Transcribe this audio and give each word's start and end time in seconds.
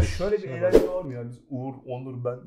Ya 0.00 0.06
şöyle 0.06 0.42
bir 0.42 0.48
eğlence 0.48 0.88
var 0.88 1.02
mı 1.02 1.14
ya? 1.14 1.28
Biz 1.28 1.38
Uğur, 1.50 1.74
Onur, 1.86 2.24
ben 2.24 2.38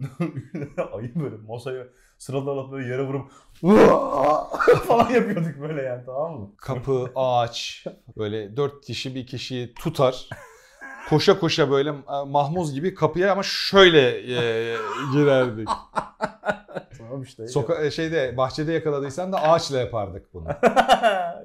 ayı 0.97 1.15
böyle 1.15 1.35
masaya 1.47 1.87
sıralarla 2.17 2.71
böyle 2.71 2.87
yere 2.87 3.03
vurup 3.03 3.31
falan 4.87 5.09
yapıyorduk 5.09 5.61
böyle 5.61 5.81
yani 5.81 6.03
tamam 6.05 6.39
mı? 6.39 6.51
Kapı, 6.57 7.11
ağaç, 7.15 7.85
böyle 8.17 8.57
dört 8.57 8.85
kişi 8.85 9.15
bir 9.15 9.27
kişiyi 9.27 9.73
tutar. 9.73 10.29
Koşa 11.09 11.39
koşa 11.39 11.71
böyle 11.71 11.89
e, 11.89 12.25
mahmuz 12.27 12.73
gibi 12.73 12.95
kapıya 12.95 13.31
ama 13.31 13.43
şöyle 13.43 14.09
e, 14.17 14.77
girerdik. 15.13 15.69
Tamam 16.97 17.23
işte. 17.23 17.47
Soka 17.47 17.91
şeyde 17.91 18.37
bahçede 18.37 18.71
yakaladıysan 18.71 19.33
da 19.33 19.41
ağaçla 19.41 19.79
yapardık 19.79 20.33
bunu. 20.33 20.47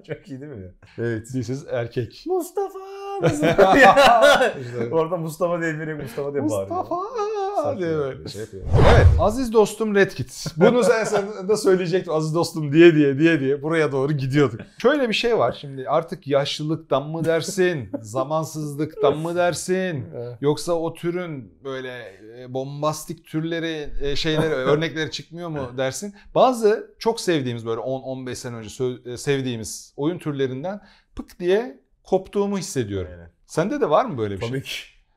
Çok 0.06 0.29
iyi 0.29 0.40
değil 0.40 0.52
mi? 0.52 0.75
Evet. 0.98 1.27
This 1.27 1.48
is 1.48 1.66
erkek. 1.70 2.25
Mustafa! 2.27 2.98
İşte- 4.61 4.89
Orada 4.95 5.16
Mustafa 5.16 5.61
diye 5.61 5.80
biri 5.80 5.95
Mustafa 5.95 6.32
diye 6.34 6.43
bağırıyor. 6.51 6.77
Mustafa 6.79 7.79
diye 7.79 7.97
böyle. 7.97 8.29
şey 8.29 8.41
yapıyor. 8.41 8.62
Evet 8.97 9.06
aziz 9.20 9.52
dostum 9.52 9.95
Redkit. 9.95 10.47
Bunu 10.56 10.84
sen, 10.84 11.05
sen 11.05 11.48
de 11.48 11.56
söyleyecektim 11.56 12.12
aziz 12.12 12.34
dostum 12.34 12.73
diye 12.73 12.95
diye 12.95 13.19
diye 13.19 13.41
diye 13.41 13.62
buraya 13.62 13.92
doğru 13.92 14.12
gidiyorduk. 14.12 14.61
Şöyle 14.83 15.09
bir 15.09 15.15
şey 15.15 15.39
var 15.39 15.56
şimdi 15.61 15.89
artık 15.89 16.27
yaşlılıktan 16.27 17.09
mı 17.09 17.25
dersin, 17.25 17.91
zamansızlıktan 18.01 19.19
mı 19.19 19.37
dersin, 19.37 20.05
yoksa 20.41 20.73
o 20.73 20.95
türün 20.95 21.53
böyle 21.64 22.19
e, 22.41 22.55
bombastik 22.55 23.27
türleri 23.27 23.91
e, 24.03 24.16
şeyleri 24.16 24.55
örnekleri 24.55 25.11
çıkmıyor 25.11 25.48
mu 25.48 25.61
dersin. 25.78 26.14
Bazı 26.34 26.95
çok 26.98 27.20
sevdiğimiz 27.20 27.66
böyle 27.66 27.80
10-15 27.80 28.34
sene 28.34 28.56
önce 28.56 28.84
e, 29.12 29.16
sevdiğimiz 29.16 29.92
oyun 29.97 30.19
türlerinden 30.19 30.80
pık 31.16 31.39
diye 31.41 31.80
koptuğumu 32.09 32.59
hissediyorum. 32.59 33.11
Aynen. 33.12 33.30
Sende 33.47 33.80
de 33.80 33.91
var 33.91 34.05
mı 34.05 34.19
böyle 34.19 34.35
bir 34.35 34.41
şey? 34.41 34.48
Tabii 34.48 34.62
ki. 34.62 34.71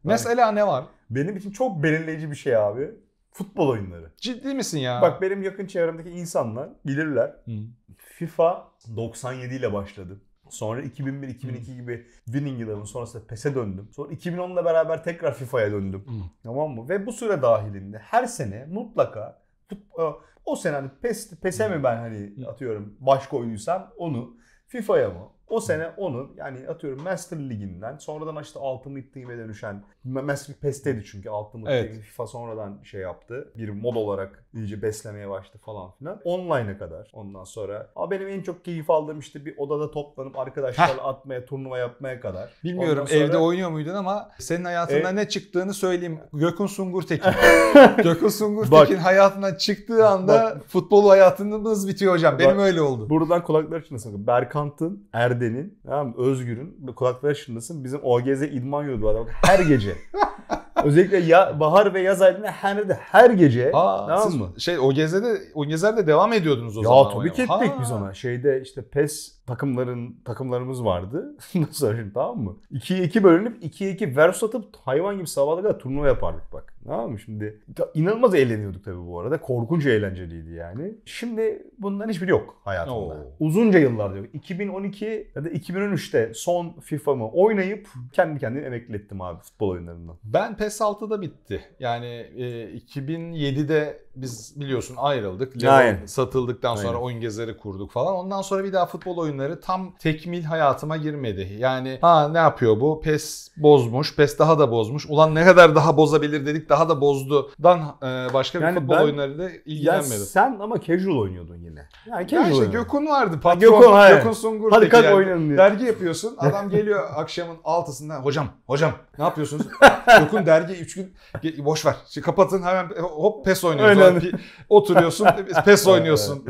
Mesela 0.03 0.51
ne 0.51 0.67
var? 0.67 0.85
Benim 1.09 1.37
için 1.37 1.51
çok 1.51 1.83
belirleyici 1.83 2.31
bir 2.31 2.35
şey 2.35 2.55
abi. 2.55 2.91
Futbol 3.31 3.69
oyunları. 3.69 4.11
Ciddi 4.17 4.53
misin 4.53 4.79
ya? 4.79 5.01
Bak 5.01 5.21
benim 5.21 5.43
yakın 5.43 5.65
çevremdeki 5.65 6.09
insanlar 6.09 6.69
bilirler. 6.85 7.27
Hı. 7.45 7.51
FIFA 7.97 8.67
97 8.95 9.55
ile 9.55 9.73
başladı. 9.73 10.21
Sonra 10.49 10.81
2001-2002 10.81 11.75
gibi 11.75 12.07
winning 12.25 12.59
yıllarının 12.59 12.83
sonrasında 12.83 13.27
PES'e 13.27 13.55
döndüm. 13.55 13.89
Sonra 13.91 14.13
2010'la 14.13 14.65
beraber 14.65 15.03
tekrar 15.03 15.33
FIFA'ya 15.33 15.71
döndüm. 15.71 16.03
Hı. 16.07 16.11
Tamam 16.43 16.71
mı? 16.71 16.89
Ve 16.89 17.05
bu 17.05 17.11
süre 17.11 17.41
dahilinde 17.41 17.97
her 17.97 18.25
sene 18.25 18.65
mutlaka 18.65 19.41
fut- 19.69 20.15
o 20.45 20.55
sene 20.55 20.75
hani 20.75 20.89
PES, 21.01 21.39
PES'e 21.39 21.69
mi 21.69 21.83
ben 21.83 21.97
hani 21.97 22.47
atıyorum 22.47 22.95
başka 22.99 23.37
oyuncuysam 23.37 23.93
onu 23.97 24.37
FIFA'ya 24.67 25.09
mı? 25.09 25.29
O 25.51 25.59
sene 25.59 25.87
onu 25.97 26.29
yani 26.37 26.67
atıyorum 26.69 27.03
Master 27.03 27.39
Ligi'nden 27.49 27.97
sonradan 27.97 28.43
işte 28.43 28.59
Ultimate 28.59 29.11
Team'e 29.11 29.37
dönüşen 29.37 29.83
Master 30.03 30.55
PES'teydi 30.55 31.03
çünkü 31.05 31.29
Ultimate 31.29 31.73
Evet. 31.73 31.91
Team 31.91 32.01
FIFA 32.01 32.27
sonradan 32.27 32.79
şey 32.83 33.01
yaptı. 33.01 33.51
Bir 33.57 33.69
mod 33.69 33.95
olarak 33.95 34.45
iyice 34.53 34.81
beslemeye 34.81 35.29
başladı 35.29 35.57
falan 35.65 35.91
filan. 35.91 36.19
Online'a 36.23 36.77
kadar 36.77 37.11
ondan 37.13 37.43
sonra. 37.43 37.87
Ama 37.95 38.11
benim 38.11 38.27
en 38.27 38.41
çok 38.41 38.65
keyif 38.65 38.89
aldığım 38.89 39.19
işte 39.19 39.45
bir 39.45 39.57
odada 39.57 39.91
toplanıp 39.91 40.39
arkadaşlarla 40.39 41.03
atmaya, 41.03 41.45
turnuva 41.45 41.77
yapmaya 41.77 42.19
kadar. 42.21 42.49
Bilmiyorum 42.63 43.07
sonra- 43.07 43.19
evde 43.19 43.37
oynuyor 43.37 43.69
muydun 43.69 43.93
ama 43.93 44.29
senin 44.39 44.65
hayatında 44.65 45.09
E- 45.09 45.15
ne 45.15 45.29
çıktığını 45.29 45.73
söyleyeyim. 45.73 46.19
Gökün 46.33 46.65
Sungur 46.65 47.01
Tekin. 47.03 47.31
Gökün 48.03 48.27
Sungur 48.27 48.71
Bak. 48.71 48.87
Tekin 48.87 49.01
hayatından 49.01 49.55
çıktığı 49.55 50.07
anda 50.07 50.57
futbol 50.67 51.09
hayatınız 51.09 51.87
bitiyor 51.87 52.13
hocam. 52.13 52.39
Benim 52.39 52.57
Bak. 52.57 52.65
öyle 52.65 52.81
oldu. 52.81 53.09
Buradan 53.09 53.43
kulaklar 53.43 53.83
çınlasın. 53.83 54.27
Berkant'ın, 54.27 55.07
Erden'in, 55.41 55.79
tamam 55.85 56.07
mı? 56.07 56.13
Özgür'ün 56.17 56.75
bu 56.79 56.95
kulaklar 56.95 57.33
çınlasın. 57.33 57.83
Bizim 57.83 57.99
OGZ 58.03 58.41
idman 58.41 58.83
yurdu 58.83 59.05
var. 59.05 59.15
Bak, 59.15 59.31
Her 59.45 59.59
gece. 59.59 59.95
Özellikle 60.85 61.17
ya 61.17 61.59
bahar 61.59 61.93
ve 61.93 62.01
yaz 62.01 62.21
aylarında 62.21 62.47
her 62.51 62.75
nerede 62.75 62.93
her 62.93 63.29
gece. 63.29 63.71
Aa, 63.73 64.07
tamam 64.07 64.23
siz 64.31 64.35
mı? 64.41 64.47
Şey 64.57 64.79
o 64.79 64.91
gezede 64.93 65.37
o 65.53 65.65
gezerde 65.65 66.07
devam 66.07 66.33
ediyordunuz 66.33 66.77
o 66.77 66.81
Ya 66.81 66.87
zaman. 66.87 67.13
tabii 67.13 67.33
ki 67.33 67.41
ettik 67.41 67.49
Ha. 67.51 67.77
biz 67.81 67.91
ona. 67.91 68.13
Şeyde 68.13 68.61
işte 68.61 68.81
PES 68.81 69.40
takımların 69.47 70.15
takımlarımız 70.25 70.85
vardı. 70.85 71.35
Nasıl 71.55 71.73
söyleyeyim 71.73 72.11
tamam 72.13 72.39
mı? 72.39 72.57
2'ye 72.71 73.03
2 73.03 73.23
bölünüp 73.23 73.63
2'ye 73.63 73.91
2 73.91 74.17
vers 74.17 74.43
atıp 74.43 74.65
hayvan 74.75 75.17
gibi 75.17 75.27
sabahlara 75.27 75.61
kadar 75.61 75.79
turnuva 75.79 76.07
yapardık 76.07 76.53
bak. 76.53 76.73
Tamam 76.85 77.11
mı 77.11 77.19
şimdi? 77.19 77.59
İnanılmaz 77.93 78.35
eğleniyorduk 78.35 78.85
tabii 78.85 79.07
bu 79.07 79.19
arada. 79.19 79.41
Korkunç 79.41 79.85
eğlenceliydi 79.85 80.53
yani. 80.53 80.95
Şimdi 81.05 81.67
bundan 81.79 82.09
hiçbiri 82.09 82.31
yok 82.31 82.55
hayatımda. 82.65 82.97
Oo. 82.97 83.17
Uzunca 83.39 83.79
yıllardır 83.79 84.17
yok. 84.17 84.27
2012 84.33 85.31
ya 85.35 85.43
da 85.45 85.49
2013'te 85.49 86.33
son 86.33 86.73
FIFA'mı 86.79 87.29
oynayıp 87.31 87.87
kendi 88.13 88.39
kendime 88.39 88.65
emekli 88.65 88.95
ettim 88.95 89.21
abi 89.21 89.39
futbol 89.41 89.69
oyunlarından. 89.69 90.15
Ben 90.23 90.57
PES 90.57 90.81
6'da 90.81 91.21
bitti. 91.21 91.61
Yani 91.79 92.05
e, 92.35 92.75
2007'de 92.77 94.03
biz 94.15 94.53
biliyorsun 94.59 94.95
ayrıldık. 94.97 95.63
Leon 95.63 95.73
Aynen. 95.73 96.05
satıldıktan 96.05 96.75
sonra 96.75 96.87
Aynen. 96.87 97.01
oyun 97.01 97.19
gezeri 97.19 97.57
kurduk 97.57 97.91
falan. 97.91 98.15
Ondan 98.15 98.41
sonra 98.41 98.63
bir 98.63 98.73
daha 98.73 98.85
futbol 98.85 99.17
oyunları 99.17 99.40
tam 99.59 99.95
tekmil 99.99 100.43
hayatıma 100.43 100.97
girmedi. 100.97 101.55
Yani 101.59 101.97
ha 102.01 102.27
ne 102.27 102.37
yapıyor 102.37 102.79
bu? 102.79 103.01
PES 103.01 103.51
bozmuş. 103.57 104.15
PES 104.15 104.39
daha 104.39 104.59
da 104.59 104.71
bozmuş. 104.71 105.05
Ulan 105.09 105.35
ne 105.35 105.45
kadar 105.45 105.75
daha 105.75 105.97
bozabilir 105.97 106.45
dedik 106.45 106.69
daha 106.69 106.89
da 106.89 107.01
bozdu. 107.01 107.51
Dan 107.63 107.79
e, 107.79 108.33
başka 108.33 108.59
bir 108.59 108.63
Yani 108.65 108.79
futbol 108.79 108.95
ben- 108.95 109.01
oyunlarıyla 109.03 109.43
Ya 109.43 109.49
ilgilenmedim. 109.65 110.09
sen 110.25 110.57
ama 110.61 110.81
casual 110.81 111.17
oynuyordun 111.17 111.55
yine. 111.57 111.87
Yani 112.07 112.21
Ya 112.21 112.27
casual 112.27 112.51
işte 112.51 112.55
oynuyordun. 112.65 112.81
Gökün 112.83 113.05
vardı 113.07 113.39
patron. 113.43 113.59
Gökün, 113.79 113.91
hayır. 113.91 114.15
Gökün 114.17 114.31
Sungur. 114.31 114.71
Hadi 114.71 114.89
kalk 114.89 115.03
yani. 115.05 115.15
oynayalım 115.15 115.47
diye. 115.47 115.57
Dergi 115.57 115.85
yapıyorsun. 115.85 116.35
Adam 116.37 116.69
geliyor 116.69 117.03
akşamın 117.15 117.57
altısında. 117.63 118.15
Hocam, 118.15 118.47
hocam 118.67 118.91
ne 119.17 119.23
yapıyorsunuz? 119.23 119.67
Gökün 120.19 120.45
dergi 120.45 120.73
3 120.73 120.95
gün 120.95 121.13
boş 121.57 121.85
ver. 121.85 121.95
Şimdi 122.09 122.25
kapatın 122.25 122.61
hemen 122.63 122.89
hop 123.01 123.45
pes 123.45 123.63
oynuyorsun. 123.65 124.01
Aynen. 124.01 124.21
Oturuyorsun 124.69 125.27
pes 125.65 125.87
oynuyorsun. 125.87 126.45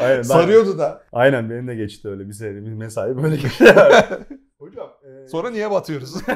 Aynen, 0.00 0.22
Sarıyordu 0.22 0.78
da. 0.78 1.02
Aynen 1.12 1.50
benim 1.50 1.68
de 1.68 1.74
geçti 1.74 2.08
öyle 2.10 2.28
bir 2.28 2.40
bir 2.66 2.72
mesai 2.72 3.16
böyle 3.22 3.36
geçti. 3.42 3.64
Hocam. 4.58 4.88
e, 5.24 5.28
Sonra 5.28 5.50
niye 5.50 5.70
batıyoruz? 5.70 6.14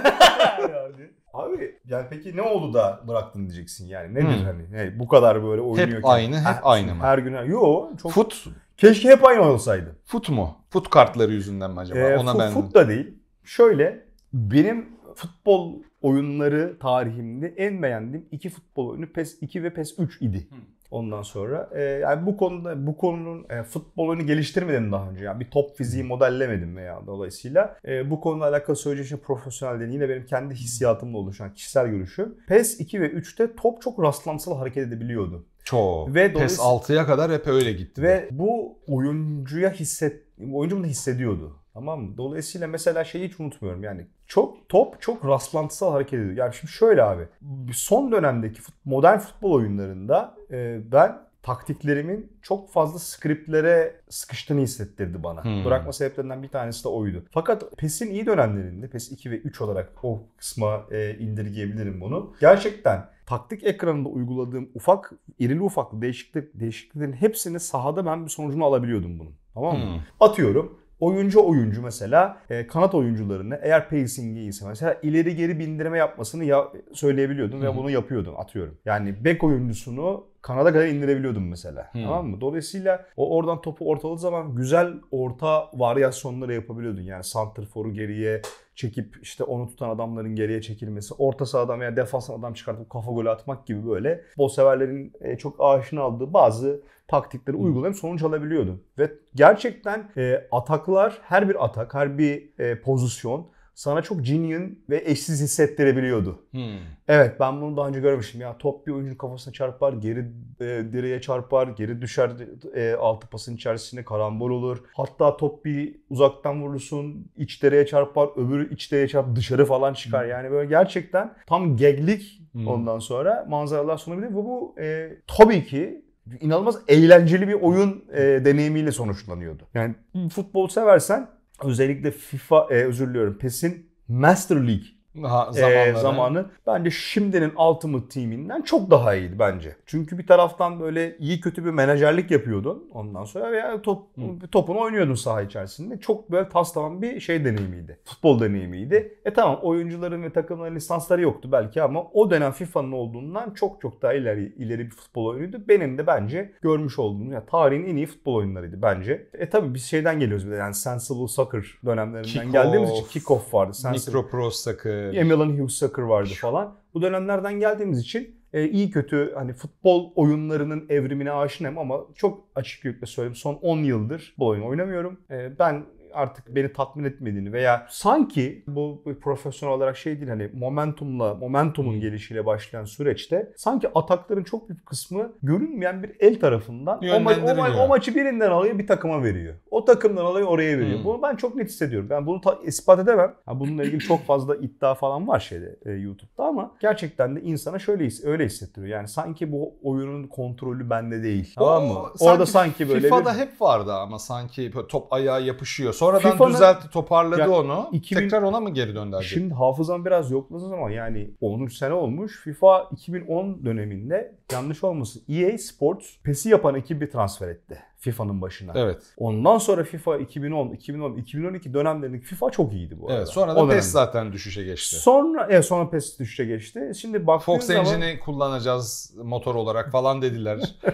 yani. 0.61 1.11
Abi 1.33 1.79
yani 1.85 2.07
peki 2.11 2.37
ne 2.37 2.43
oldu 2.43 2.75
da 2.75 3.01
bıraktın 3.09 3.41
diyeceksin 3.41 3.87
yani 3.87 4.15
nedir 4.15 4.39
Hmm. 4.39 4.45
hani 4.45 4.73
ne, 4.73 4.99
bu 4.99 5.09
kadar 5.09 5.45
böyle 5.45 5.61
oynuyorken. 5.61 6.01
aynı, 6.05 6.39
hep 6.39 6.45
Her- 6.47 6.61
aynı 6.62 6.95
mı? 6.95 7.03
Her 7.03 7.19
gün 7.19 7.35
yo 7.45 7.89
çok 8.03 8.12
Fut, 8.12 8.45
keşke 8.77 9.09
hep 9.09 9.25
aynı 9.25 9.43
olsaydı. 9.43 9.97
fut 10.05 10.29
mu? 10.31 10.57
Fut 10.71 10.91
kartları 10.91 11.33
yüzünden 11.33 11.71
mi 11.71 11.81
acaba? 11.81 11.99
Ee, 11.99 12.17
Ona 12.19 12.31
fut, 12.33 12.41
ben 12.41 12.51
fut 12.53 12.75
da 12.75 12.89
değil. 12.89 13.19
Şöyle 13.45 14.05
benim 14.33 14.89
futbol 15.15 15.75
oyunları 16.03 16.79
tarihimde 16.79 17.55
en 17.56 17.83
beğendiğim 17.83 18.27
iki 18.31 18.51
futbol 18.51 18.89
oyunu 18.89 19.06
PES 19.12 19.39
2 19.43 19.62
ve 19.62 19.75
PES 19.75 19.99
3 19.99 20.23
idi. 20.23 20.49
Hı. 20.51 20.55
Ondan 20.91 21.22
sonra 21.22 21.71
e, 21.75 21.83
yani 21.83 22.27
bu 22.27 22.37
konuda 22.37 22.87
bu 22.87 22.97
konunun 22.97 23.47
e, 23.50 23.62
futbol 23.62 24.09
oyunu 24.09 24.27
geliştirmedim 24.27 24.93
daha 24.93 25.11
önce. 25.11 25.25
Yani 25.25 25.41
bir 25.41 25.50
top 25.50 25.77
fiziği 25.77 26.05
modellemedim 26.05 26.77
veya 26.77 27.00
dolayısıyla 27.06 27.77
e, 27.89 28.11
bu 28.11 28.21
konuyla 28.21 28.49
alakalı 28.49 28.77
söyleyeceğim 28.77 29.19
şey 29.19 29.27
profesyonel 29.27 29.81
değil. 29.81 29.93
Yine 29.93 30.09
benim 30.09 30.27
kendi 30.27 30.55
hissiyatımla 30.55 31.19
oluşan 31.19 31.55
kişisel 31.55 31.87
görüşüm. 31.87 32.34
PES 32.49 32.81
2 32.81 33.00
ve 33.00 33.11
3'te 33.12 33.56
top 33.56 33.83
çok 33.83 34.03
rastlantısal 34.03 34.59
hareket 34.59 34.87
edebiliyordu. 34.89 35.47
çok. 35.65 36.15
Ve 36.15 36.27
PES 36.27 36.34
dolayısıyla- 36.34 36.65
6'ya 36.65 37.06
kadar 37.06 37.33
hep 37.33 37.47
öyle 37.47 37.73
gitti. 37.73 38.03
Ve 38.03 38.28
bu 38.31 38.78
oyuncuya 38.89 39.71
hisset, 39.71 40.23
oyuncu 40.53 40.77
bunu 40.77 40.87
hissediyordu. 40.87 41.56
Tamam 41.75 42.03
mı? 42.03 42.17
Dolayısıyla 42.17 42.67
mesela 42.67 43.05
şeyi 43.05 43.29
hiç 43.29 43.41
unutmuyorum 43.41 43.83
yani 43.83 44.07
çok 44.27 44.69
top 44.69 45.01
çok 45.01 45.27
rastlantısal 45.27 45.93
hareket 45.93 46.21
ediyor. 46.21 46.37
Yani 46.37 46.55
şimdi 46.55 46.73
şöyle 46.73 47.03
abi 47.03 47.29
son 47.73 48.12
dönemdeki 48.12 48.61
fut- 48.61 48.75
modern 48.85 49.19
futbol 49.19 49.53
oyunlarında 49.53 50.35
e, 50.51 50.81
ben 50.93 51.25
taktiklerimin 51.43 52.33
çok 52.43 52.73
fazla 52.73 52.99
skriptlere 52.99 54.01
sıkıştığını 54.09 54.61
hissettirdi 54.61 55.23
bana. 55.23 55.45
Hmm. 55.45 55.65
Bırakma 55.65 55.93
sebeplerinden 55.93 56.43
bir 56.43 56.49
tanesi 56.49 56.85
de 56.85 56.89
oydu. 56.89 57.25
Fakat 57.31 57.77
PES'in 57.77 58.11
iyi 58.11 58.27
dönemlerinde 58.27 58.89
PES 58.91 59.12
2 59.12 59.31
ve 59.31 59.37
3 59.37 59.61
olarak 59.61 59.93
o 60.03 60.23
kısma 60.37 60.85
e, 60.91 61.15
indirgeyebilirim 61.19 62.01
bunu. 62.01 62.35
Gerçekten 62.41 63.06
taktik 63.26 63.65
ekranında 63.65 64.09
uyguladığım 64.09 64.71
ufak, 64.75 65.12
irili 65.38 65.61
ufaklı 65.62 66.03
değişiklik, 66.03 66.61
değişikliklerin 66.61 67.12
hepsini 67.12 67.61
sahada 67.61 68.06
ben 68.06 68.25
bir 68.25 68.31
sonucunu 68.31 68.65
alabiliyordum 68.65 69.19
bunun. 69.19 69.35
Tamam 69.55 69.79
mı? 69.79 69.85
Hmm. 69.85 70.00
Atıyorum 70.21 70.79
oyuncu 71.05 71.47
oyuncu 71.47 71.83
mesela 71.83 72.39
e, 72.51 72.67
kanat 72.67 72.95
oyuncularını 72.95 73.59
eğer 73.62 73.89
pacing'i 73.89 74.41
iyiyse 74.41 74.69
mesela 74.69 74.97
ileri 75.03 75.37
geri 75.37 75.59
bindirme 75.59 75.99
yapmasını 75.99 76.45
ya, 76.45 76.69
söyleyebiliyordum 76.93 77.61
Hı 77.61 77.65
ve 77.65 77.77
bunu 77.77 77.91
yapıyordum 77.91 78.35
atıyorum. 78.39 78.79
Yani 78.85 79.25
bek 79.25 79.45
oyuncusunu 79.45 80.25
kanada 80.44 80.73
kadar 80.73 80.87
indirebiliyordum 80.87 81.49
mesela. 81.49 81.82
Hı. 81.93 81.99
Tamam 82.02 82.26
mı? 82.26 82.41
Dolayısıyla 82.41 83.06
o 83.17 83.37
oradan 83.37 83.61
topu 83.61 83.88
ortaladığı 83.88 84.20
zaman 84.20 84.55
güzel 84.55 84.94
orta 85.11 85.70
varyasyonları 85.75 86.55
yapabiliyordun. 86.55 87.02
Yani 87.02 87.25
santrforu 87.25 87.93
geriye 87.93 88.43
çekip 88.75 89.19
işte 89.23 89.44
onu 89.44 89.69
tutan 89.69 89.91
adamların 89.91 90.35
geriye 90.35 90.62
çekilmesi, 90.62 91.14
orta 91.14 91.46
sahadan 91.46 91.81
veya 91.81 91.96
defanstan 91.96 92.38
adam 92.38 92.55
çıkartıp 92.55 92.91
kafa 92.91 93.12
golü 93.12 93.31
atmak 93.31 93.67
gibi 93.67 93.88
böyle 93.88 94.25
bol 94.38 94.49
severlerin 94.49 95.12
e, 95.20 95.37
çok 95.37 95.56
aşina 95.58 96.02
aldığı 96.02 96.32
bazı 96.32 96.82
taktikleri 97.08 97.56
uygulayıp 97.56 97.97
sonuç 97.97 98.23
alabiliyordu. 98.23 98.81
Ve 98.99 99.12
gerçekten 99.35 100.11
e, 100.17 100.49
ataklar, 100.52 101.19
her 101.23 101.49
bir 101.49 101.64
atak, 101.64 101.94
her 101.94 102.19
bir 102.19 102.50
e, 102.58 102.81
pozisyon 102.81 103.47
sana 103.75 104.03
çok 104.03 104.25
genuine 104.25 104.71
ve 104.91 105.03
eşsiz 105.06 105.43
hissettirebiliyordu. 105.43 106.38
Hmm. 106.50 106.79
Evet 107.09 107.41
ben 107.41 107.61
bunu 107.61 107.76
daha 107.76 107.88
önce 107.88 108.00
görmüştüm. 108.00 108.41
Ya 108.41 108.59
top 108.59 108.87
bir 108.87 108.93
oyuncunun 108.93 109.17
kafasına 109.17 109.55
çarpar, 109.55 109.93
geri 109.93 110.19
e, 110.61 110.65
direğe 110.93 111.21
çarpar, 111.21 111.69
geri 111.69 112.03
düşer 112.03 112.31
e, 112.75 112.94
altı 112.94 113.26
pasın 113.26 113.55
içerisine 113.56 114.05
karambol 114.05 114.50
olur. 114.50 114.79
Hatta 114.93 115.37
top 115.37 115.65
bir 115.65 115.97
uzaktan 116.11 116.62
vurursun, 116.62 117.31
iç 117.37 117.62
direğe 117.62 117.87
çarpar, 117.87 118.29
öbürü 118.37 118.75
iç 118.75 118.93
direğe 118.93 119.09
çarpar, 119.09 119.37
dışarı 119.37 119.65
falan 119.67 119.94
çıkar. 119.94 120.25
Yani 120.25 120.50
böyle 120.50 120.69
gerçekten 120.69 121.35
tam 121.47 121.76
geglik 121.76 122.44
Hmm. 122.55 122.69
ondan 122.69 122.99
sonra 122.99 123.47
manzaralar 123.49 123.97
sunabilir. 123.97 124.26
Ve 124.26 124.35
bu 124.35 124.75
e, 124.81 125.11
tabii 125.26 125.65
ki 125.65 126.05
inanılmaz 126.41 126.79
eğlenceli 126.88 127.49
bir 127.49 127.55
oyun 127.55 128.05
e, 128.12 128.21
deneyimiyle 128.44 128.93
sonuçlanıyordu. 128.93 129.62
Yani 129.75 129.94
futbol 130.31 130.69
seversen 130.69 131.29
özellikle 131.62 132.11
FIFA, 132.11 132.69
e, 132.71 132.75
özür 132.75 133.09
diliyorum 133.09 133.39
PES'in 133.39 133.91
Master 134.09 134.56
League 134.56 134.87
Ha, 135.22 135.50
e, 135.50 135.52
zamanları. 135.52 135.99
zamanı 135.99 136.46
bence 136.66 136.90
şimdinin 136.90 137.52
Ultimate 137.56 138.08
Team'inden 138.08 138.62
çok 138.62 138.90
daha 138.90 139.14
iyiydi 139.14 139.38
bence. 139.38 139.76
Çünkü 139.87 140.19
bir 140.19 140.26
taraftan 140.26 140.81
böyle 140.81 141.16
iyi 141.19 141.40
kötü 141.40 141.64
bir 141.64 141.70
menajerlik 141.70 142.31
yapıyordun 142.31 142.90
ondan 142.93 143.25
sonra 143.25 143.52
veya 143.52 143.82
top 143.82 144.06
topunu 144.52 144.81
oynuyordun 144.81 145.14
saha 145.14 145.43
içerisinde. 145.43 146.00
Çok 146.00 146.31
böyle 146.31 146.49
tas 146.49 146.72
tamam 146.72 147.02
bir 147.02 147.20
şey 147.20 147.44
deneyimiydi. 147.44 147.99
Futbol 148.05 148.40
deneyimiydi. 148.40 149.19
E 149.25 149.32
tamam 149.32 149.58
oyuncuların 149.62 150.22
ve 150.22 150.31
takımların 150.31 150.75
lisansları 150.75 151.22
yoktu 151.22 151.49
belki 151.52 151.82
ama 151.82 152.05
o 152.12 152.31
dönem 152.31 152.52
FIFA'nın 152.52 152.93
olduğundan 152.93 153.50
çok 153.50 153.81
çok 153.81 154.02
daha 154.02 154.12
ileri 154.12 154.44
ileri 154.44 154.84
bir 154.87 154.90
futbol 154.90 155.26
oyunuydu. 155.26 155.62
Benim 155.69 155.99
de 155.99 156.06
bence 156.06 156.52
görmüş 156.62 156.99
olduğum 156.99 157.32
yani 157.32 157.46
tarihin 157.46 157.87
en 157.87 157.96
iyi 157.96 158.06
futbol 158.06 158.34
oyunlarıydı 158.34 158.82
bence. 158.82 159.26
E 159.34 159.50
tabii 159.50 159.75
biz 159.75 159.84
şeyden 159.84 160.20
geliyoruz 160.20 160.46
bir 160.46 160.52
de 160.52 160.56
yani 160.56 160.75
Sensible 160.75 161.28
Soccer 161.28 161.64
dönemlerinden 161.84 162.46
Kick-off, 162.46 162.52
geldiğimiz 162.52 162.90
için 162.90 163.05
Kick-Off 163.05 163.55
vardı. 163.55 163.75
Sensible 163.75 164.16
Micro 164.16 164.28
Pro 164.31 164.50
Soccer. 164.50 165.04
Emil'in 165.12 165.59
Hughes 165.59 165.75
Soccer 165.75 166.03
vardı 166.03 166.31
falan. 166.41 166.77
Bu 166.95 167.03
dönemlerden 167.03 167.61
geldiğimiz 167.61 168.01
için 168.01 168.45
e, 168.53 168.69
iyi 168.69 168.91
kötü 168.91 169.33
hani 169.35 169.53
futbol 169.53 170.12
oyunlarının 170.15 170.87
evrimine 170.89 171.33
aşinayım 171.33 171.79
ama 171.79 172.01
çok 172.15 172.45
açık 172.55 172.85
yürekle 172.85 173.06
söyleyeyim 173.06 173.35
son 173.35 173.55
10 173.55 173.79
yıldır 173.79 174.35
bu 174.39 174.47
oyunu 174.47 174.67
oynamıyorum. 174.67 175.21
E, 175.31 175.59
ben 175.59 175.85
artık 176.14 176.55
beni 176.55 176.72
tatmin 176.72 177.05
etmediğini 177.05 177.52
veya 177.52 177.87
sanki 177.90 178.64
bu 178.66 179.02
bir 179.06 179.14
profesyonel 179.14 179.76
olarak 179.76 179.96
şey 179.96 180.16
değil 180.20 180.28
hani 180.28 180.50
momentumla 180.55 181.34
momentumun 181.34 182.00
gelişiyle 182.00 182.46
başlayan 182.46 182.84
süreçte 182.84 183.52
sanki 183.56 183.88
atakların 183.94 184.44
çok 184.44 184.69
büyük 184.69 184.87
kısmı 184.87 185.32
görünmeyen 185.43 186.02
bir 186.02 186.12
el 186.20 186.40
tarafından 186.40 186.99
o, 186.99 187.02
ma- 187.02 187.43
o, 187.44 187.46
ma- 187.56 187.84
o 187.84 187.88
maçı 187.88 188.14
birinden 188.14 188.50
alıyor 188.50 188.78
bir 188.78 188.87
takıma 188.87 189.22
veriyor. 189.22 189.55
O 189.70 189.84
takımdan 189.84 190.25
alıyor 190.25 190.49
oraya 190.49 190.78
veriyor. 190.78 190.99
Hmm. 190.99 191.05
Bunu 191.05 191.22
ben 191.22 191.37
çok 191.37 191.55
net 191.56 191.69
hissediyorum. 191.69 192.11
Ben 192.11 192.26
bunu 192.26 192.40
ta- 192.40 192.58
ispat 192.64 192.99
edemem. 192.99 193.34
Ha, 193.46 193.61
bununla 193.61 193.84
ilgili 193.84 194.00
çok 194.00 194.25
fazla 194.25 194.56
iddia 194.62 194.94
falan 194.94 195.28
var 195.28 195.40
şeyde 195.40 195.76
e, 195.87 195.90
YouTube'da 195.93 196.44
ama 196.44 196.75
gerçekten 196.81 197.37
de 197.37 197.40
insana 197.43 197.78
şöyle 197.78 198.05
his- 198.05 198.25
öyle 198.25 198.44
hissettiriyor. 198.46 198.96
Yani 198.96 199.08
sanki 199.08 199.52
bu 199.52 199.75
oyunun 199.82 200.26
kontrolü 200.26 200.90
bende 200.90 201.22
değil. 201.22 201.52
Tamam 201.58 201.84
mı? 201.84 201.99
O 202.20 202.25
Orada 202.31 202.46
sanki 202.46 202.88
böyle 202.88 203.00
FIFA'da 203.00 203.34
bir 203.34 203.38
hep 203.38 203.61
vardı 203.61 203.93
ama 203.93 204.19
sanki 204.19 204.72
top 204.88 205.12
ayağa 205.12 205.38
yapışıyor. 205.38 205.93
Sonradan 206.05 206.33
FIFA'nın- 206.33 206.53
düzeltti, 206.53 206.91
toparladı 206.91 207.41
Ya, 207.41 207.51
onu. 207.51 207.89
2000 207.93 208.21
Tekrar 208.21 208.43
ona 208.43 208.61
mı 208.61 208.71
geri 208.71 208.95
döndü 208.95 209.17
acaba? 209.17 209.23
Şimdi 209.29 209.55
hafızam 209.55 210.05
biraz 210.05 210.31
yokladığı 210.31 210.69
zaman 210.69 210.91
yani 210.91 211.31
13 211.41 211.77
sene 211.77 211.93
olmuş. 211.93 212.41
FIFA 212.45 212.89
2010 212.93 213.65
döneminde 213.65 214.35
yanlış 214.53 214.85
olmasın 214.85 215.23
EA 215.29 215.59
Sports 215.59 216.06
PES'i 216.23 216.49
yapan 216.49 216.75
ekibi 216.75 217.11
transfer 217.11 217.49
etti 217.49 217.79
FIFA'nın 217.99 218.41
başına. 218.43 218.73
Evet. 218.75 219.03
Ondan 219.17 219.59
sonra 219.59 219.85
FIFA 219.85 220.17
2010, 220.19 220.69
2010, 220.73 221.17
2012 221.17 221.75
dönemlerindeki 221.75 222.25
FIFA 222.25 222.50
çok 222.50 222.73
iyiydi 222.73 223.00
bu 223.00 223.07
arada. 223.07 223.19
Evet. 223.19 223.29
Sonra 223.29 223.53
O 223.53 223.55
da 223.55 223.59
dönemde. 223.61 223.75
PES 223.75 223.91
zaten 223.91 224.33
düşüşe 224.33 224.65
geçti. 224.65 224.97
Sonra 224.97 225.47
evet 225.50 225.65
sonra 225.65 225.91
PES 225.91 226.19
düşüşe 226.19 226.45
geçti. 226.45 226.93
Şimdi 227.00 227.27
baktığın 227.27 227.45
Fox 227.45 227.62
zaman 227.67 227.87
Engine'i 227.87 228.21
kullanacağız 228.21 229.15
motor 229.23 229.55
olarak 229.55 229.91
falan 229.93 230.23
dediler. 230.23 230.61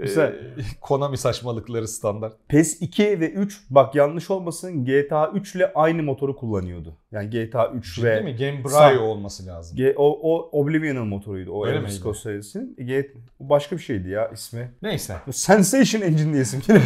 Ee, 0.00 0.34
Konami 0.80 1.16
saçmalıkları 1.18 1.88
standart. 1.88 2.36
PES 2.48 2.82
2 2.82 3.20
ve 3.20 3.30
3 3.30 3.60
bak 3.70 3.94
yanlış 3.94 4.30
olmasın 4.30 4.84
GTA 4.84 5.30
3 5.30 5.54
ile 5.54 5.72
aynı 5.72 6.02
motoru 6.02 6.36
kullanıyordu. 6.36 6.96
Yani 7.12 7.30
GTA 7.30 7.70
3 7.70 7.94
Ciddi 7.94 8.06
ve 8.06 8.20
mi? 8.20 8.36
Game 8.36 8.64
Brio 8.64 9.02
olması 9.02 9.46
lazım. 9.46 9.78
Ge- 9.78 9.94
o, 9.96 10.20
o 10.22 10.60
Oblivion'ın 10.60 11.06
motoruydu. 11.06 11.52
O 11.52 11.66
Öyle 11.66 11.76
Elvis 11.76 11.88
miydi? 11.90 12.00
Scott 12.00 12.16
serisinin. 12.16 12.76
Bu 13.40 13.48
başka 13.48 13.76
bir 13.76 13.82
şeydi 13.82 14.08
ya 14.08 14.28
ismi. 14.28 14.70
Neyse. 14.82 15.16
Sensation 15.32 16.02
Engine 16.02 16.32
diye 16.32 16.42
isim. 16.42 16.62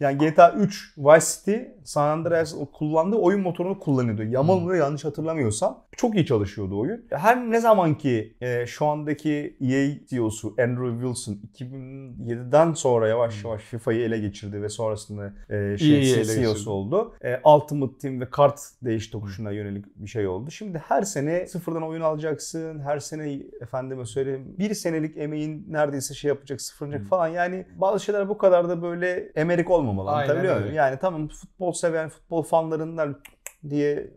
yani 0.00 0.18
GTA 0.18 0.52
3 0.52 0.94
Vice 0.98 1.26
City 1.26 1.56
San 1.84 2.08
Andreas 2.08 2.54
kullandığı 2.72 3.16
oyun 3.16 3.40
motorunu 3.40 3.78
kullanıyordu. 3.78 4.22
Yanılmıyor 4.22 4.78
yanlış 4.78 5.04
hatırlamıyorsam. 5.04 5.84
Çok 5.96 6.14
iyi 6.14 6.26
çalışıyordu 6.26 6.78
oyun. 6.78 7.04
Her 7.10 7.50
ne 7.50 7.60
zaman 7.60 7.98
ki 7.98 8.34
e, 8.40 8.66
şu 8.66 8.86
andaki 8.86 9.56
EA 9.60 9.90
CEO'su 10.08 10.54
Andrew 10.58 10.92
Wilson 10.92 11.38
2007'den 11.54 12.72
sonra 12.72 13.08
yavaş 13.08 13.44
yavaş 13.44 13.62
FIFA'yı 13.62 14.00
ele 14.00 14.18
geçirdi 14.18 14.62
ve 14.62 14.68
sonrasında 14.68 15.32
e, 15.50 15.78
şey, 15.78 15.94
EA'yi 15.94 16.14
ele 16.14 16.24
CEO'su 16.24 16.70
oldu. 16.70 17.14
E, 17.24 17.40
Ultimate 17.44 17.98
Team 17.98 18.20
ve 18.20 18.30
kart 18.30 18.60
değiş 18.82 19.08
tokuşuna 19.08 19.51
yönelik 19.52 19.84
bir 19.96 20.08
şey 20.08 20.26
oldu. 20.26 20.50
Şimdi 20.50 20.78
her 20.78 21.02
sene 21.02 21.46
sıfırdan 21.46 21.82
oyun 21.82 22.00
alacaksın. 22.00 22.80
Her 22.80 22.98
sene 22.98 23.42
efendime 23.60 24.04
söyleyeyim 24.06 24.54
bir 24.58 24.74
senelik 24.74 25.16
emeğin 25.16 25.66
neredeyse 25.68 26.14
şey 26.14 26.28
yapacak 26.28 26.60
sıfırlanacak 26.60 27.06
falan. 27.06 27.28
Yani 27.28 27.66
bazı 27.76 28.04
şeyler 28.04 28.28
bu 28.28 28.38
kadar 28.38 28.68
da 28.68 28.82
böyle 28.82 29.32
emerik. 29.34 29.70
Aynen 29.70 29.88
Anlatabiliyor 29.88 30.60
muyum? 30.60 30.74
Yani 30.74 30.98
tamam 31.00 31.28
futbol 31.28 31.72
seven 31.72 32.08
futbol 32.08 32.42
fanlarından 32.42 33.20
diye 33.70 34.10